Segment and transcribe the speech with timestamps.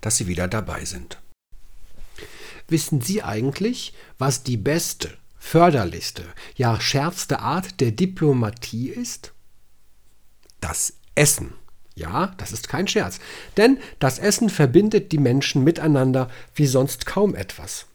[0.00, 1.18] dass Sie wieder dabei sind.
[2.68, 6.24] Wissen Sie eigentlich, was die beste, förderlichste,
[6.56, 9.32] ja schärfste Art der Diplomatie ist?
[10.60, 11.54] Das Essen.
[11.96, 13.20] Ja, das ist kein Scherz.
[13.56, 17.86] Denn das Essen verbindet die Menschen miteinander wie sonst kaum etwas.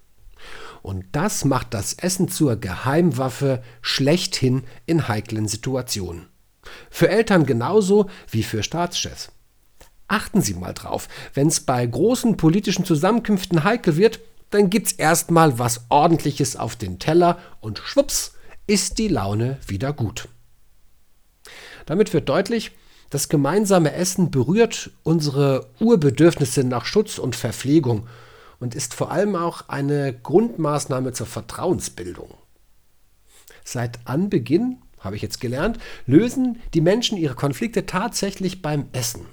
[0.81, 6.27] Und das macht das Essen zur Geheimwaffe schlechthin in heiklen Situationen.
[6.89, 9.31] Für Eltern genauso wie für Staatschefs.
[10.09, 15.59] Achten Sie mal drauf, wenn es bei großen politischen Zusammenkünften heikel wird, dann gibt's erstmal
[15.59, 18.33] was ordentliches auf den Teller und schwupps
[18.65, 20.27] ist die Laune wieder gut.
[21.85, 22.71] Damit wird deutlich,
[23.11, 28.07] das gemeinsame Essen berührt unsere Urbedürfnisse nach Schutz und Verpflegung
[28.59, 32.33] und ist vor allem auch eine Grundmaßnahme zur Vertrauensbildung.
[33.63, 39.27] Seit Anbeginn, habe ich jetzt gelernt, lösen die Menschen ihre Konflikte tatsächlich beim Essen.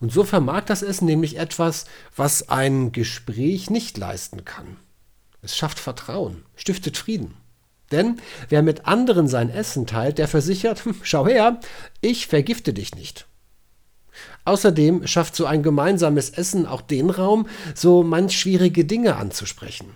[0.00, 4.76] Und so vermag das Essen nämlich etwas, was ein Gespräch nicht leisten kann.
[5.42, 7.34] Es schafft Vertrauen, stiftet Frieden.
[7.90, 11.60] Denn wer mit anderen sein Essen teilt, der versichert, hm, schau her,
[12.00, 13.26] ich vergifte dich nicht.
[14.44, 19.94] Außerdem schafft so ein gemeinsames Essen auch den Raum, so manch schwierige Dinge anzusprechen.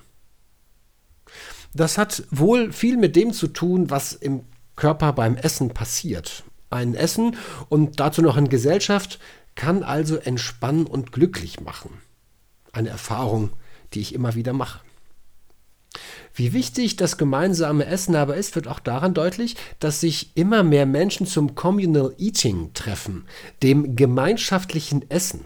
[1.74, 4.44] Das hat wohl viel mit dem zu tun, was im
[4.76, 6.44] Körper beim Essen passiert.
[6.70, 7.36] Ein Essen
[7.68, 9.18] und dazu noch in Gesellschaft
[9.54, 12.00] kann also entspannen und glücklich machen.
[12.72, 13.50] Eine Erfahrung,
[13.94, 14.80] die ich immer wieder mache.
[16.34, 20.86] Wie wichtig das gemeinsame Essen aber ist, wird auch daran deutlich, dass sich immer mehr
[20.86, 23.26] Menschen zum Communal Eating treffen,
[23.62, 25.44] dem gemeinschaftlichen Essen.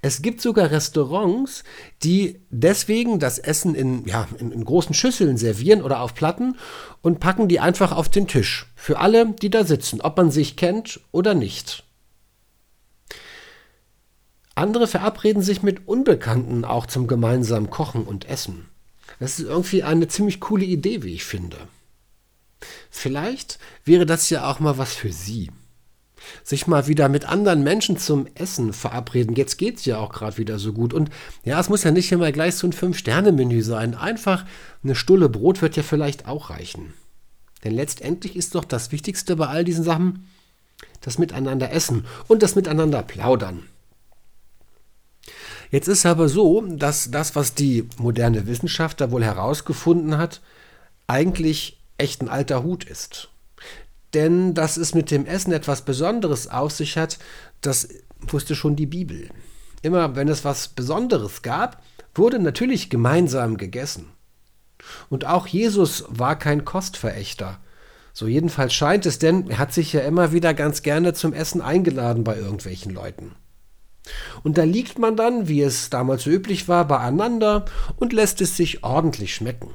[0.00, 1.64] Es gibt sogar Restaurants,
[2.04, 6.56] die deswegen das Essen in, ja, in, in, großen Schüsseln servieren oder auf Platten
[7.02, 8.72] und packen die einfach auf den Tisch.
[8.76, 11.84] Für alle, die da sitzen, ob man sich kennt oder nicht.
[14.54, 18.66] Andere verabreden sich mit Unbekannten auch zum gemeinsamen Kochen und Essen.
[19.18, 21.56] Das ist irgendwie eine ziemlich coole Idee, wie ich finde.
[22.90, 25.50] Vielleicht wäre das ja auch mal was für Sie.
[26.44, 29.34] Sich mal wieder mit anderen Menschen zum Essen verabreden.
[29.34, 30.94] Jetzt geht es ja auch gerade wieder so gut.
[30.94, 31.10] Und
[31.44, 33.96] ja, es muss ja nicht immer gleich so ein Fünf-Sterne-Menü sein.
[33.96, 34.44] Einfach
[34.84, 36.94] eine Stulle Brot wird ja vielleicht auch reichen.
[37.64, 40.28] Denn letztendlich ist doch das Wichtigste bei all diesen Sachen
[41.00, 43.64] das Miteinander essen und das Miteinander plaudern.
[45.72, 50.42] Jetzt ist aber so, dass das, was die moderne Wissenschaft da wohl herausgefunden hat,
[51.06, 53.30] eigentlich echt ein alter Hut ist.
[54.12, 57.18] Denn dass es mit dem Essen etwas Besonderes auf sich hat,
[57.62, 57.88] das
[58.20, 59.30] wusste schon die Bibel.
[59.80, 61.82] Immer wenn es was Besonderes gab,
[62.14, 64.12] wurde natürlich gemeinsam gegessen.
[65.08, 67.60] Und auch Jesus war kein Kostverächter.
[68.12, 71.62] So jedenfalls scheint es, denn er hat sich ja immer wieder ganz gerne zum Essen
[71.62, 73.34] eingeladen bei irgendwelchen Leuten.
[74.42, 77.64] Und da liegt man dann, wie es damals so üblich war, beieinander
[77.96, 79.70] und lässt es sich ordentlich schmecken.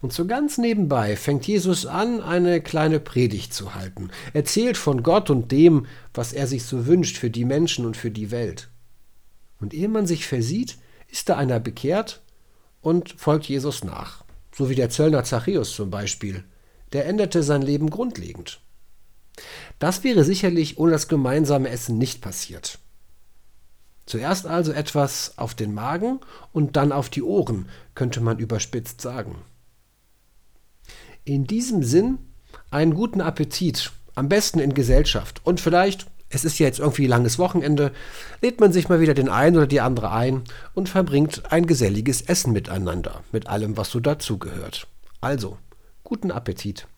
[0.00, 5.30] Und so ganz nebenbei fängt Jesus an, eine kleine Predigt zu halten, erzählt von Gott
[5.30, 8.68] und dem, was er sich so wünscht für die Menschen und für die Welt.
[9.60, 10.76] Und ehe man sich versieht,
[11.08, 12.20] ist da einer bekehrt
[12.80, 14.24] und folgt Jesus nach.
[14.52, 16.42] So wie der Zöllner Zachäus zum Beispiel.
[16.92, 18.60] Der änderte sein Leben grundlegend.
[19.78, 22.80] Das wäre sicherlich ohne das gemeinsame Essen nicht passiert.
[24.06, 26.20] Zuerst also etwas auf den Magen
[26.52, 29.36] und dann auf die Ohren, könnte man überspitzt sagen.
[31.24, 32.18] In diesem Sinn
[32.70, 37.38] einen guten Appetit, am besten in Gesellschaft und vielleicht, es ist ja jetzt irgendwie langes
[37.38, 37.92] Wochenende,
[38.40, 40.42] lädt man sich mal wieder den einen oder die andere ein
[40.74, 44.88] und verbringt ein geselliges Essen miteinander, mit allem, was so dazugehört.
[45.20, 45.58] Also,
[46.02, 46.88] guten Appetit.